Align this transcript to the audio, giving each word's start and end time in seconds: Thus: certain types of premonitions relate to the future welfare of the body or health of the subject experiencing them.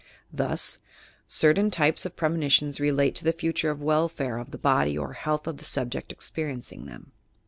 Thus: 0.33 0.79
certain 1.27 1.69
types 1.69 2.07
of 2.07 2.15
premonitions 2.15 2.79
relate 2.79 3.13
to 3.17 3.23
the 3.23 3.31
future 3.31 3.75
welfare 3.75 4.39
of 4.39 4.49
the 4.49 4.57
body 4.57 4.97
or 4.97 5.13
health 5.13 5.45
of 5.45 5.57
the 5.57 5.63
subject 5.63 6.11
experiencing 6.11 6.87
them. 6.87 7.11